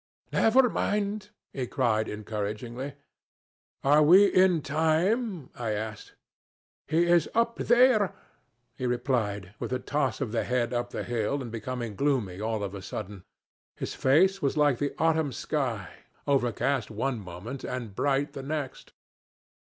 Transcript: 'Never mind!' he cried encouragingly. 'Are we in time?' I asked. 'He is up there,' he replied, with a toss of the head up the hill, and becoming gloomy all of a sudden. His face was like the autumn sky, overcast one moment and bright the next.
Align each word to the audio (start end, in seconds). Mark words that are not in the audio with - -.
'Never 0.33 0.67
mind!' 0.67 1.29
he 1.53 1.67
cried 1.67 2.09
encouragingly. 2.09 2.95
'Are 3.83 4.01
we 4.01 4.25
in 4.25 4.63
time?' 4.63 5.51
I 5.53 5.73
asked. 5.73 6.15
'He 6.87 7.03
is 7.05 7.29
up 7.35 7.57
there,' 7.57 8.11
he 8.75 8.87
replied, 8.87 9.53
with 9.59 9.71
a 9.71 9.77
toss 9.77 10.19
of 10.19 10.31
the 10.31 10.43
head 10.43 10.73
up 10.73 10.89
the 10.89 11.03
hill, 11.03 11.39
and 11.39 11.51
becoming 11.51 11.95
gloomy 11.95 12.41
all 12.41 12.63
of 12.63 12.73
a 12.73 12.81
sudden. 12.81 13.21
His 13.75 13.93
face 13.93 14.41
was 14.41 14.57
like 14.57 14.79
the 14.79 14.95
autumn 14.97 15.31
sky, 15.31 15.97
overcast 16.25 16.89
one 16.89 17.19
moment 17.19 17.63
and 17.63 17.93
bright 17.93 18.33
the 18.33 18.41
next. 18.41 18.93